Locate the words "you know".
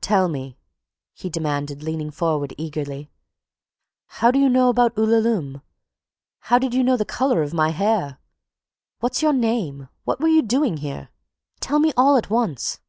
4.38-4.70, 6.72-6.96